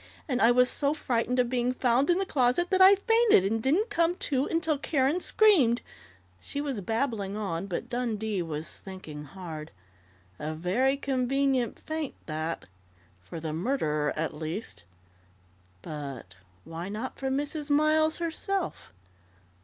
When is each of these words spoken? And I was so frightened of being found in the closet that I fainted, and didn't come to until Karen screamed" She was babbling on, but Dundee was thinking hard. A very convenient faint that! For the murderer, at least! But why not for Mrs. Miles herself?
And 0.27 0.41
I 0.41 0.49
was 0.49 0.67
so 0.67 0.95
frightened 0.95 1.37
of 1.37 1.47
being 1.47 1.75
found 1.75 2.09
in 2.09 2.17
the 2.17 2.25
closet 2.25 2.71
that 2.71 2.81
I 2.81 2.95
fainted, 2.95 3.45
and 3.45 3.61
didn't 3.61 3.91
come 3.91 4.15
to 4.15 4.47
until 4.47 4.79
Karen 4.79 5.19
screamed" 5.19 5.83
She 6.41 6.59
was 6.59 6.81
babbling 6.81 7.37
on, 7.37 7.67
but 7.67 7.87
Dundee 7.87 8.41
was 8.41 8.79
thinking 8.79 9.25
hard. 9.25 9.69
A 10.39 10.55
very 10.55 10.97
convenient 10.97 11.79
faint 11.81 12.15
that! 12.25 12.65
For 13.23 13.39
the 13.39 13.53
murderer, 13.53 14.11
at 14.15 14.33
least! 14.33 14.85
But 15.83 16.35
why 16.63 16.89
not 16.89 17.19
for 17.19 17.29
Mrs. 17.29 17.69
Miles 17.69 18.17
herself? 18.17 18.91